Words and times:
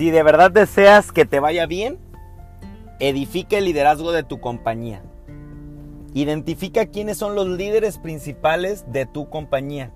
Si 0.00 0.10
de 0.10 0.22
verdad 0.22 0.50
deseas 0.50 1.12
que 1.12 1.26
te 1.26 1.40
vaya 1.40 1.66
bien, 1.66 1.98
edifica 3.00 3.58
el 3.58 3.66
liderazgo 3.66 4.12
de 4.12 4.22
tu 4.22 4.40
compañía. 4.40 5.02
Identifica 6.14 6.86
quiénes 6.86 7.18
son 7.18 7.34
los 7.34 7.46
líderes 7.46 7.98
principales 7.98 8.90
de 8.90 9.04
tu 9.04 9.28
compañía. 9.28 9.92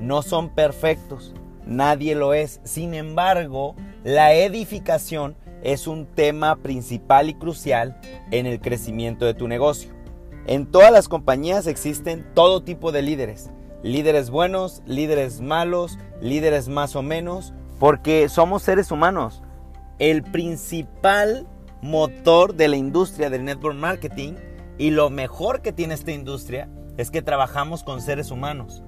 No 0.00 0.22
son 0.22 0.48
perfectos, 0.48 1.34
nadie 1.66 2.16
lo 2.16 2.34
es. 2.34 2.60
Sin 2.64 2.94
embargo, 2.94 3.76
la 4.02 4.34
edificación 4.34 5.36
es 5.62 5.86
un 5.86 6.06
tema 6.06 6.56
principal 6.56 7.28
y 7.28 7.34
crucial 7.34 8.00
en 8.32 8.46
el 8.46 8.60
crecimiento 8.60 9.24
de 9.24 9.34
tu 9.34 9.46
negocio. 9.46 9.92
En 10.48 10.66
todas 10.66 10.90
las 10.90 11.06
compañías 11.06 11.68
existen 11.68 12.26
todo 12.34 12.64
tipo 12.64 12.90
de 12.90 13.02
líderes. 13.02 13.52
Líderes 13.84 14.30
buenos, 14.30 14.82
líderes 14.84 15.40
malos, 15.40 15.96
líderes 16.20 16.68
más 16.68 16.96
o 16.96 17.02
menos, 17.02 17.54
porque 17.78 18.28
somos 18.28 18.64
seres 18.64 18.90
humanos. 18.90 19.43
El 19.98 20.22
principal 20.22 21.46
motor 21.80 22.54
de 22.54 22.66
la 22.66 22.76
industria 22.76 23.30
del 23.30 23.44
network 23.44 23.76
marketing 23.76 24.34
y 24.76 24.90
lo 24.90 25.08
mejor 25.08 25.62
que 25.62 25.72
tiene 25.72 25.94
esta 25.94 26.10
industria 26.10 26.68
es 26.96 27.10
que 27.10 27.22
trabajamos 27.22 27.84
con 27.84 28.00
seres 28.00 28.30
humanos. 28.32 28.82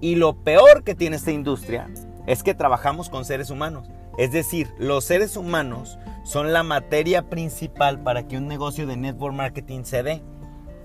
Y 0.00 0.14
lo 0.14 0.44
peor 0.44 0.84
que 0.84 0.94
tiene 0.94 1.16
esta 1.16 1.32
industria 1.32 1.90
es 2.26 2.42
que 2.42 2.54
trabajamos 2.54 3.10
con 3.10 3.24
seres 3.24 3.50
humanos. 3.50 3.90
Es 4.18 4.30
decir, 4.30 4.68
los 4.78 5.04
seres 5.04 5.36
humanos 5.36 5.98
son 6.24 6.52
la 6.52 6.62
materia 6.62 7.28
principal 7.28 8.00
para 8.00 8.28
que 8.28 8.36
un 8.36 8.46
negocio 8.46 8.86
de 8.86 8.96
network 8.96 9.34
marketing 9.34 9.82
se 9.82 10.02
dé. 10.02 10.22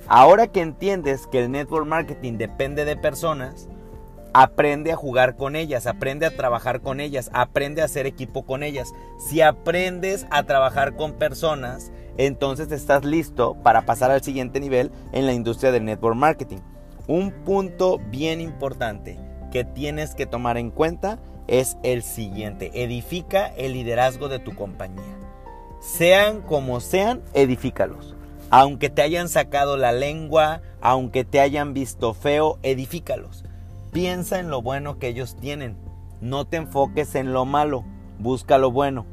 Ahora 0.07 0.47
que 0.47 0.61
entiendes 0.61 1.27
que 1.27 1.43
el 1.43 1.51
network 1.51 1.85
marketing 1.85 2.33
depende 2.37 2.85
de 2.85 2.97
personas, 2.97 3.67
aprende 4.37 4.91
a 4.91 4.97
jugar 4.97 5.37
con 5.37 5.55
ellas, 5.55 5.87
aprende 5.87 6.25
a 6.25 6.35
trabajar 6.35 6.81
con 6.81 6.99
ellas, 6.99 7.29
aprende 7.31 7.81
a 7.81 7.85
hacer 7.85 8.05
equipo 8.05 8.45
con 8.45 8.63
ellas. 8.63 8.91
Si 9.17 9.39
aprendes 9.39 10.27
a 10.29 10.43
trabajar 10.43 10.97
con 10.97 11.13
personas, 11.13 11.93
entonces 12.17 12.69
estás 12.73 13.05
listo 13.05 13.55
para 13.63 13.85
pasar 13.85 14.11
al 14.11 14.23
siguiente 14.23 14.59
nivel 14.59 14.91
en 15.13 15.25
la 15.25 15.31
industria 15.31 15.71
del 15.71 15.85
network 15.85 16.17
marketing. 16.17 16.57
Un 17.07 17.31
punto 17.31 18.01
bien 18.09 18.41
importante 18.41 19.17
que 19.53 19.63
tienes 19.63 20.15
que 20.15 20.25
tomar 20.25 20.57
en 20.57 20.69
cuenta 20.69 21.17
es 21.47 21.77
el 21.83 22.03
siguiente. 22.03 22.71
Edifica 22.73 23.47
el 23.55 23.71
liderazgo 23.71 24.27
de 24.27 24.39
tu 24.39 24.53
compañía. 24.53 25.17
Sean 25.79 26.41
como 26.41 26.81
sean, 26.81 27.21
edifícalos. 27.33 28.15
Aunque 28.49 28.89
te 28.89 29.01
hayan 29.01 29.29
sacado 29.29 29.77
la 29.77 29.93
lengua, 29.93 30.61
aunque 30.81 31.23
te 31.23 31.39
hayan 31.39 31.73
visto 31.73 32.13
feo, 32.13 32.59
edifícalos. 32.63 33.45
Piensa 33.95 34.39
en 34.39 34.49
lo 34.49 34.61
bueno 34.61 34.99
que 34.99 35.07
ellos 35.07 35.37
tienen. 35.37 35.77
No 36.19 36.43
te 36.43 36.57
enfoques 36.57 37.15
en 37.15 37.31
lo 37.31 37.45
malo, 37.45 37.85
busca 38.19 38.57
lo 38.57 38.69
bueno. 38.69 39.05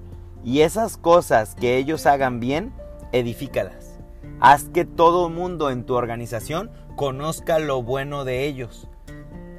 Y 0.43 0.63
esas 0.63 0.97
cosas 0.97 1.55
que 1.55 1.77
ellos 1.77 2.05
hagan 2.05 2.41
bien, 2.41 2.73
edifícalas. 3.13 4.01
Haz 4.41 4.65
que 4.71 4.85
todo 4.85 5.29
mundo 5.29 5.71
en 5.71 5.85
tu 5.85 5.95
organización 5.95 6.73
conozca 6.97 7.61
lo 7.61 7.85
bueno 7.85 8.25
de 8.25 8.45
ellos. 8.45 8.89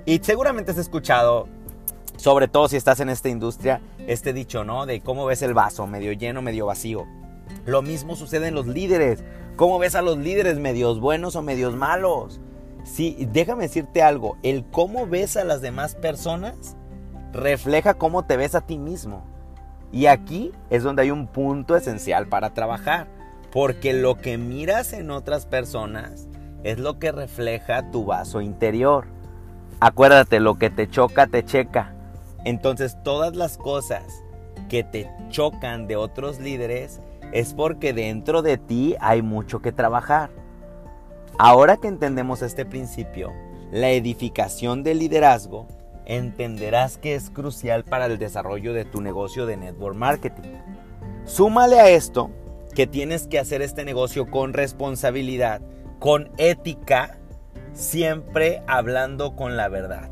Y 0.06 0.20
seguramente 0.20 0.72
has 0.72 0.78
escuchado, 0.78 1.48
sobre 2.18 2.50
todo 2.50 2.68
si 2.68 2.76
estás 2.76 3.00
en 3.00 3.08
esta 3.08 3.30
industria, 3.30 3.80
este 4.06 4.34
dicho, 4.34 4.66
¿no? 4.66 4.86
De 4.86 5.00
cómo 5.00 5.26
ves 5.26 5.42
el 5.42 5.54
vaso, 5.54 5.88
medio 5.88 6.12
lleno, 6.12 6.42
medio 6.42 6.66
vacío. 6.66 7.06
Lo 7.66 7.82
mismo 7.82 8.18
sucede 8.18 8.50
en 8.50 8.56
los 8.56 8.68
líderes. 8.68 9.24
¿Cómo 9.56 9.80
ves 9.80 9.96
a 9.96 10.02
los 10.02 10.18
líderes 10.18 10.60
medios 10.60 11.00
buenos 11.00 11.38
o 11.38 11.42
medios 11.42 11.78
malos? 11.78 12.42
Sí, 12.84 13.28
déjame 13.32 13.64
decirte 13.64 14.02
algo, 14.02 14.38
el 14.44 14.66
cómo 14.66 15.08
ves 15.08 15.38
a 15.38 15.44
las 15.44 15.62
demás 15.62 15.96
personas 15.96 16.76
refleja 17.32 17.96
cómo 17.96 18.26
te 18.26 18.38
ves 18.38 18.56
a 18.56 18.62
ti 18.62 18.78
mismo. 18.78 19.24
Y 19.92 20.08
aquí 20.08 20.52
es 20.70 20.84
donde 20.84 21.04
hay 21.04 21.12
un 21.12 21.28
punto 21.28 21.76
esencial 21.76 22.28
para 22.28 22.54
trabajar, 22.54 23.08
porque 23.52 23.94
lo 23.94 24.16
que 24.16 24.38
miras 24.38 24.94
en 24.94 25.12
otras 25.12 25.46
personas 25.46 26.28
es 26.64 26.80
lo 26.80 27.00
que 27.00 27.12
refleja 27.12 27.92
tu 27.92 28.06
vaso 28.06 28.42
interior. 28.42 29.06
Acuérdate, 29.80 30.40
lo 30.40 30.56
que 30.56 30.70
te 30.70 30.90
choca, 30.90 31.28
te 31.28 31.44
checa. 31.44 31.94
Entonces 32.46 32.98
todas 33.04 33.36
las 33.36 33.58
cosas 33.58 34.04
que 34.70 34.84
te 34.84 35.10
chocan 35.30 35.88
de 35.88 35.96
otros 35.96 36.40
líderes 36.40 37.02
es 37.32 37.54
porque 37.54 37.94
dentro 37.94 38.42
de 38.42 38.58
ti 38.58 38.96
hay 39.00 39.22
mucho 39.22 39.62
que 39.62 39.72
trabajar. 39.72 40.30
Ahora 41.40 41.78
que 41.78 41.88
entendemos 41.88 42.44
este 42.44 42.64
principio, 42.64 43.34
la 43.72 43.90
edificación 43.90 44.84
del 44.84 45.00
liderazgo, 45.00 45.68
entenderás 46.06 47.00
que 47.00 47.16
es 47.16 47.32
crucial 47.32 47.84
para 47.84 48.06
el 48.06 48.20
desarrollo 48.20 48.72
de 48.74 48.86
tu 48.86 49.02
negocio 49.02 49.48
de 49.48 49.58
network 49.58 49.96
marketing. 49.96 50.52
Súmale 51.26 51.80
a 51.80 51.90
esto 51.90 52.30
que 52.76 52.86
tienes 52.86 53.28
que 53.28 53.40
hacer 53.40 53.64
este 53.64 53.84
negocio 53.84 54.30
con 54.30 54.54
responsabilidad, 54.54 55.62
con 55.98 56.30
ética, 56.38 57.18
siempre 57.74 58.62
hablando 58.68 59.36
con 59.36 59.58
la 59.58 59.70
verdad. 59.70 60.12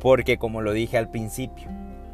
Porque 0.00 0.36
como 0.36 0.60
lo 0.60 0.72
dije 0.72 0.98
al 0.98 1.10
principio, 1.10 1.70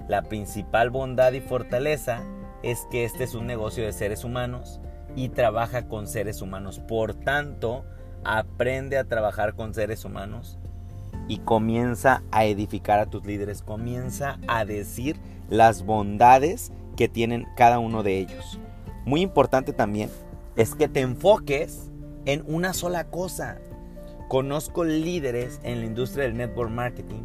la 0.07 0.23
principal 0.23 0.91
bondad 0.91 1.33
y 1.33 1.41
fortaleza 1.41 2.23
es 2.63 2.87
que 2.89 3.05
este 3.05 3.25
es 3.25 3.35
un 3.35 3.49
negocio 3.49 3.85
de 3.85 3.93
seres 3.93 4.23
humanos 4.23 4.81
y 5.17 5.31
trabaja 5.31 5.89
con 5.89 6.07
seres 6.07 6.41
humanos. 6.41 6.79
Por 6.79 7.15
tanto, 7.15 7.85
aprende 8.25 8.99
a 8.99 9.05
trabajar 9.05 9.55
con 9.55 9.75
seres 9.75 10.05
humanos 10.05 10.59
y 11.29 11.39
comienza 11.39 12.23
a 12.31 12.45
edificar 12.45 12.99
a 12.99 13.07
tus 13.07 13.25
líderes, 13.25 13.63
comienza 13.63 14.39
a 14.49 14.65
decir 14.65 15.17
las 15.49 15.85
bondades 15.85 16.73
que 16.97 17.09
tienen 17.09 17.47
cada 17.57 17.79
uno 17.79 18.03
de 18.03 18.19
ellos. 18.19 18.59
Muy 19.05 19.21
importante 19.21 19.73
también 19.73 20.11
es 20.57 20.75
que 20.75 20.89
te 20.89 21.01
enfoques 21.01 21.91
en 22.27 22.45
una 22.47 22.73
sola 22.73 23.05
cosa. 23.05 23.59
Conozco 24.29 24.85
líderes 24.85 25.61
en 25.63 25.81
la 25.81 25.87
industria 25.87 26.25
del 26.25 26.37
network 26.37 26.71
marketing 26.71 27.25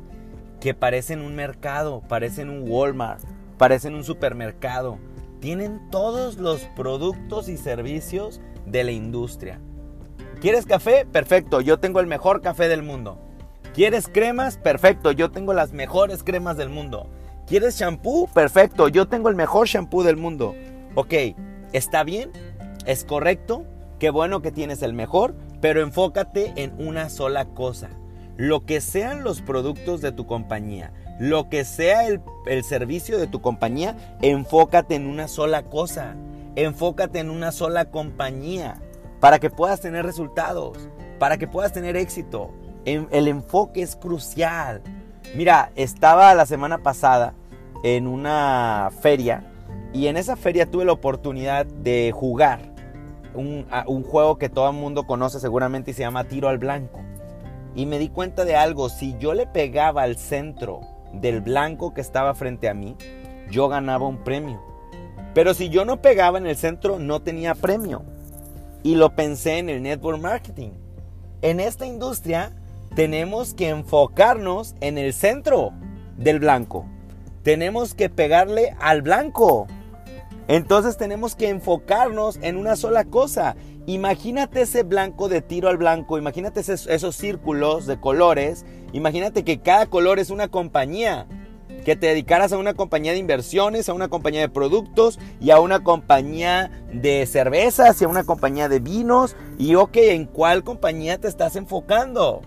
que 0.59 0.73
parecen 0.73 1.21
un 1.21 1.35
mercado, 1.35 2.01
parecen 2.07 2.49
un 2.49 2.69
Walmart, 2.69 3.21
parecen 3.57 3.95
un 3.95 4.03
supermercado, 4.03 4.97
tienen 5.39 5.89
todos 5.91 6.37
los 6.37 6.61
productos 6.75 7.47
y 7.47 7.57
servicios 7.57 8.41
de 8.65 8.83
la 8.83 8.91
industria. 8.91 9.59
¿Quieres 10.39 10.67
café? 10.67 11.07
Perfecto, 11.11 11.61
yo 11.61 11.79
tengo 11.79 11.99
el 11.99 12.05
mejor 12.05 12.41
café 12.41 12.67
del 12.67 12.83
mundo. 12.83 13.17
¿Quieres 13.73 14.07
cremas? 14.07 14.57
Perfecto, 14.57 15.11
yo 15.11 15.31
tengo 15.31 15.51
las 15.53 15.73
mejores 15.73 16.21
cremas 16.21 16.57
del 16.57 16.69
mundo. 16.69 17.09
¿Quieres 17.47 17.79
shampoo? 17.79 18.27
Perfecto, 18.27 18.87
yo 18.87 19.07
tengo 19.07 19.29
el 19.29 19.35
mejor 19.35 19.65
shampoo 19.65 20.03
del 20.03 20.15
mundo. 20.15 20.53
Ok, 20.93 21.13
¿está 21.73 22.03
bien? 22.03 22.31
¿Es 22.85 23.03
correcto? 23.03 23.65
Qué 23.97 24.11
bueno 24.11 24.43
que 24.43 24.51
tienes 24.51 24.83
el 24.83 24.93
mejor, 24.93 25.33
pero 25.59 25.81
enfócate 25.81 26.53
en 26.55 26.73
una 26.77 27.09
sola 27.09 27.45
cosa. 27.45 27.89
Lo 28.35 28.63
que 28.63 28.79
sean 28.79 29.23
los 29.23 29.41
productos 29.41 30.01
de 30.01 30.11
tu 30.11 30.27
compañía, 30.27 30.93
lo 31.19 31.49
que 31.49 31.65
sea 31.65 32.05
el, 32.05 32.21
servicio 32.63 33.17
de 33.17 33.25
tu 33.25 33.41
compañía, 33.41 33.95
enfócate 34.21 34.93
en 34.93 35.07
una 35.07 35.27
sola 35.27 35.63
cosa. 35.63 36.15
Enfócate 36.55 37.19
en 37.19 37.31
una 37.31 37.51
sola 37.51 37.85
compañía 37.85 38.81
para 39.19 39.39
que 39.39 39.49
puedas 39.49 39.81
tener 39.81 40.05
resultados, 40.05 40.89
para 41.19 41.37
que 41.37 41.47
puedas 41.47 41.73
tener 41.73 41.95
éxito. 41.95 42.51
El 42.85 43.27
enfoque 43.27 43.81
es 43.81 43.95
crucial. 43.95 44.81
Mira, 45.35 45.71
estaba 45.75 46.33
la 46.33 46.45
semana 46.45 46.77
pasada 46.77 47.33
en 47.83 48.07
una 48.07 48.89
feria 49.01 49.43
y 49.93 50.07
en 50.07 50.17
esa 50.17 50.35
feria 50.35 50.69
tuve 50.69 50.85
la 50.85 50.93
oportunidad 50.93 51.65
de 51.65 52.11
jugar 52.13 52.59
un, 53.33 53.67
un 53.87 54.03
juego 54.03 54.37
que 54.37 54.49
todo 54.49 54.69
el 54.69 54.75
mundo 54.75 55.05
conoce 55.05 55.39
seguramente 55.39 55.91
y 55.91 55.93
se 55.93 56.01
llama 56.01 56.23
tiro 56.23 56.47
al 56.47 56.57
blanco. 56.57 57.01
Y 57.75 57.85
me 57.85 57.99
di 57.99 58.09
cuenta 58.09 58.45
de 58.45 58.55
algo, 58.55 58.89
si 58.89 59.17
yo 59.17 59.33
le 59.33 59.45
pegaba 59.45 60.03
al 60.03 60.17
centro 60.17 60.81
del 61.13 61.41
blanco 61.41 61.93
que 61.93 62.01
estaba 62.01 62.33
frente 62.33 62.69
a 62.69 62.73
mí, 62.73 62.95
yo 63.51 63.67
ganaba 63.67 64.07
un 64.07 64.23
premio. 64.23 64.61
Pero 65.33 65.53
si 65.53 65.69
yo 65.69 65.85
no 65.85 66.01
pegaba 66.01 66.37
en 66.37 66.47
el 66.47 66.57
centro, 66.57 66.99
no 66.99 67.21
tenía 67.21 67.53
premio. 67.53 68.03
Y 68.83 68.95
lo 68.95 69.15
pensé 69.15 69.57
en 69.57 69.69
el 69.69 69.81
network 69.81 70.21
marketing. 70.21 70.71
En 71.41 71.59
esta 71.59 71.85
industria 71.85 72.53
tenemos 72.95 73.53
que 73.53 73.69
enfocarnos 73.69 74.75
en 74.81 74.97
el 74.97 75.13
centro 75.13 75.73
del 76.17 76.39
blanco. 76.39 76.85
Tenemos 77.43 77.93
que 77.93 78.09
pegarle 78.09 78.75
al 78.79 79.01
blanco. 79.01 79.67
Entonces 80.47 80.97
tenemos 80.97 81.35
que 81.35 81.49
enfocarnos 81.49 82.39
en 82.41 82.57
una 82.57 82.75
sola 82.75 83.05
cosa. 83.05 83.55
Imagínate 83.85 84.61
ese 84.61 84.83
blanco 84.83 85.29
de 85.29 85.41
tiro 85.41 85.69
al 85.69 85.77
blanco, 85.77 86.17
imagínate 86.17 86.59
esos, 86.59 87.15
círculos 87.15 87.85
de 87.85 87.97
colores, 87.99 88.65
imagínate 88.91 89.45
que 89.45 89.59
cada 89.59 89.85
color 89.85 90.19
es 90.19 90.29
una 90.29 90.49
compañía, 90.49 91.25
que 91.87 91.95
te 91.95 92.07
dedicaras 92.07 92.51
a 92.51 92.57
una 92.57 92.73
compañía 92.73 93.13
de 93.13 93.17
inversiones, 93.17 93.87
a 93.87 93.93
una 93.93 94.09
compañía 94.09 94.41
de 94.41 94.49
productos 94.49 95.19
y 95.39 95.51
a 95.51 95.61
una 95.61 95.85
compañía 95.85 96.69
de 96.91 97.25
cervezas 97.25 98.01
y 98.01 98.03
a 98.03 98.09
una 98.09 98.25
compañía 98.25 98.67
de 98.67 98.81
vinos. 98.81 99.37
Y 99.57 99.75
ok, 99.75 99.95
¿en 99.95 100.25
cuál 100.25 100.65
compañía 100.65 101.17
te 101.17 101.29
estás 101.29 101.55
enfocando? 101.55 102.41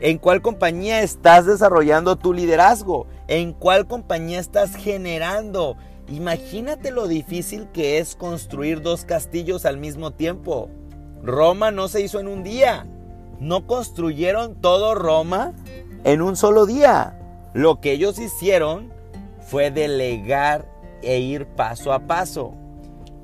¿En 0.00 0.18
cuál 0.18 0.42
compañía 0.42 1.02
estás 1.02 1.46
desarrollando 1.46 2.16
tu 2.16 2.32
liderazgo? 2.32 3.06
¿En 3.28 3.52
cuál 3.52 3.86
compañía 3.86 4.40
estás 4.40 4.74
generando 4.74 5.76
Imagínate 6.08 6.90
lo 6.90 7.06
difícil 7.06 7.68
que 7.72 7.98
es 7.98 8.16
construir 8.16 8.82
dos 8.82 9.04
castillos 9.04 9.66
al 9.66 9.78
mismo 9.78 10.10
tiempo. 10.10 10.68
Roma 11.22 11.70
no 11.70 11.86
se 11.86 12.00
hizo 12.00 12.18
en 12.18 12.26
un 12.26 12.42
día. 12.42 12.88
No 13.38 13.68
construyeron 13.68 14.60
todo 14.60 14.96
Roma 14.96 15.52
en 16.02 16.22
un 16.22 16.34
solo 16.34 16.66
día. 16.66 17.20
Lo 17.54 17.80
que 17.80 17.92
ellos 17.92 18.18
hicieron 18.18 18.92
fue 19.38 19.70
delegar 19.70 20.68
e 21.02 21.20
ir 21.20 21.46
paso 21.46 21.92
a 21.92 22.00
paso. 22.00 22.52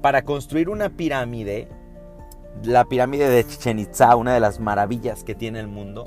Para 0.00 0.22
construir 0.22 0.68
una 0.68 0.88
pirámide, 0.88 1.68
la 2.62 2.84
pirámide 2.84 3.28
de 3.28 3.44
Chichen 3.44 3.80
Itza, 3.80 4.14
una 4.14 4.32
de 4.32 4.40
las 4.40 4.60
maravillas 4.60 5.24
que 5.24 5.34
tiene 5.34 5.58
el 5.58 5.66
mundo, 5.66 6.06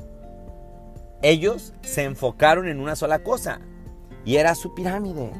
ellos 1.21 1.73
se 1.81 2.05
enfocaron 2.05 2.69
en 2.69 2.79
una 2.79 2.95
sola 2.95 3.19
cosa 3.19 3.59
y 4.23 4.37
era 4.37 4.55
su 4.55 4.73
pirámide. 4.73 5.31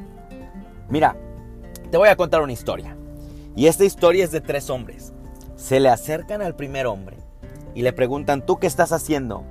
Mira, 0.90 1.16
te 1.90 1.96
voy 1.96 2.10
a 2.10 2.16
contar 2.16 2.42
una 2.42 2.52
historia. 2.52 2.96
Y 3.56 3.66
esta 3.66 3.84
historia 3.84 4.24
es 4.24 4.30
de 4.30 4.42
tres 4.42 4.68
hombres. 4.68 5.14
Se 5.56 5.80
le 5.80 5.88
acercan 5.88 6.42
al 6.42 6.54
primer 6.54 6.86
hombre 6.86 7.16
y 7.74 7.80
le 7.80 7.94
preguntan, 7.94 8.44
¿tú 8.44 8.58
qué 8.58 8.66
estás 8.66 8.92
haciendo? 8.92 9.42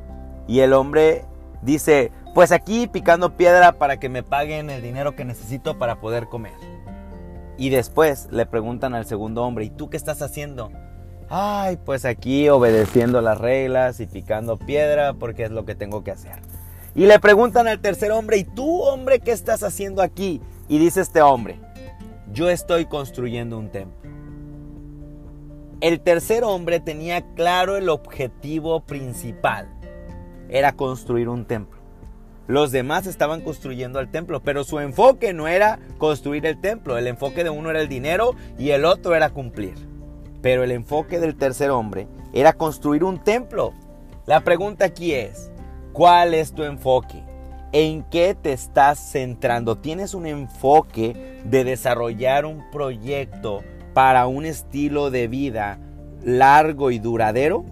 Y 0.47 0.59
el 0.59 0.73
hombre 0.73 1.25
dice, 1.61 2.11
pues 2.33 2.51
aquí 2.51 2.87
picando 2.87 3.37
piedra 3.37 3.73
para 3.73 3.97
que 3.97 4.09
me 4.09 4.23
paguen 4.23 4.69
el 4.69 4.81
dinero 4.81 5.15
que 5.15 5.25
necesito 5.25 5.77
para 5.77 5.99
poder 5.99 6.27
comer. 6.27 6.53
Y 7.57 7.69
después 7.69 8.27
le 8.31 8.45
preguntan 8.45 8.95
al 8.95 9.05
segundo 9.05 9.43
hombre, 9.43 9.65
¿y 9.65 9.69
tú 9.69 9.89
qué 9.89 9.97
estás 9.97 10.21
haciendo? 10.21 10.71
Ay, 11.29 11.77
pues 11.77 12.05
aquí 12.05 12.49
obedeciendo 12.49 13.21
las 13.21 13.37
reglas 13.37 13.99
y 13.99 14.07
picando 14.07 14.57
piedra 14.57 15.13
porque 15.13 15.43
es 15.43 15.51
lo 15.51 15.65
que 15.65 15.75
tengo 15.75 16.03
que 16.03 16.11
hacer. 16.11 16.39
Y 16.95 17.05
le 17.05 17.19
preguntan 17.19 17.67
al 17.67 17.79
tercer 17.79 18.11
hombre, 18.11 18.37
¿y 18.37 18.43
tú 18.43 18.81
hombre 18.81 19.19
qué 19.19 19.31
estás 19.31 19.63
haciendo 19.63 20.01
aquí? 20.01 20.41
Y 20.67 20.79
dice 20.79 21.01
este 21.01 21.21
hombre, 21.21 21.59
yo 22.31 22.49
estoy 22.49 22.85
construyendo 22.85 23.57
un 23.57 23.69
templo. 23.69 24.09
El 25.81 25.99
tercer 26.01 26.43
hombre 26.43 26.79
tenía 26.79 27.21
claro 27.35 27.77
el 27.77 27.89
objetivo 27.89 28.81
principal, 28.81 29.67
era 30.49 30.71
construir 30.71 31.29
un 31.29 31.45
templo. 31.45 31.82
Los 32.53 32.71
demás 32.71 33.07
estaban 33.07 33.41
construyendo 33.41 33.99
el 33.99 34.11
templo, 34.11 34.39
pero 34.39 34.63
su 34.63 34.79
enfoque 34.79 35.33
no 35.33 35.47
era 35.47 35.79
construir 35.97 36.45
el 36.45 36.61
templo, 36.61 36.99
el 36.99 37.07
enfoque 37.07 37.43
de 37.43 37.49
uno 37.49 37.71
era 37.71 37.81
el 37.81 37.89
dinero 37.89 38.35
y 38.59 38.69
el 38.69 38.85
otro 38.85 39.15
era 39.15 39.31
cumplir. 39.31 39.73
Pero 40.43 40.63
el 40.63 40.69
enfoque 40.69 41.19
del 41.19 41.35
tercer 41.35 41.71
hombre 41.71 42.07
era 42.31 42.53
construir 42.53 43.03
un 43.05 43.17
templo. 43.17 43.73
La 44.27 44.41
pregunta 44.41 44.85
aquí 44.85 45.13
es, 45.13 45.49
¿cuál 45.93 46.35
es 46.35 46.53
tu 46.53 46.61
enfoque? 46.61 47.23
¿En 47.71 48.03
qué 48.03 48.37
te 48.39 48.53
estás 48.53 48.99
centrando? 48.99 49.79
¿Tienes 49.79 50.13
un 50.13 50.27
enfoque 50.27 51.41
de 51.45 51.63
desarrollar 51.63 52.45
un 52.45 52.69
proyecto 52.69 53.63
para 53.95 54.27
un 54.27 54.45
estilo 54.45 55.09
de 55.09 55.27
vida 55.27 55.79
largo 56.23 56.91
y 56.91 56.99
duradero? 56.99 57.65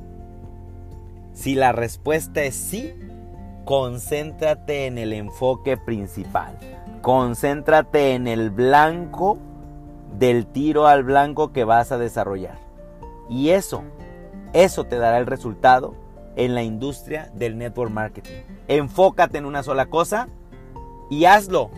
Si 1.34 1.54
la 1.54 1.72
respuesta 1.72 2.42
es 2.42 2.56
sí, 2.56 2.96
concéntrate 3.66 4.88
en 4.88 4.98
el 4.98 5.14
enfoque 5.14 5.78
principal. 5.78 6.58
Concéntrate 7.02 8.14
en 8.14 8.28
el 8.28 8.50
blanco 8.50 9.38
del 10.18 10.46
tiro 10.46 10.88
al 10.88 11.04
blanco 11.04 11.52
que 11.52 11.64
vas 11.64 11.92
a 11.92 11.98
desarrollar. 11.98 12.60
Y 13.30 13.50
eso, 13.50 13.84
eso 14.54 14.84
te 14.84 14.98
dará 14.98 15.18
el 15.18 15.26
resultado 15.26 15.96
en 16.36 16.56
la 16.56 16.64
industria 16.64 17.32
del 17.34 17.58
network 17.58 17.92
marketing. 17.92 18.44
Enfócate 18.68 19.38
en 19.38 19.46
una 19.46 19.64
sola 19.64 19.88
cosa 19.88 20.28
y 21.10 21.26
hazlo. 21.26 21.70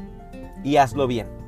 Y 0.64 0.78
hazlo 0.78 1.08
bien. 1.08 1.43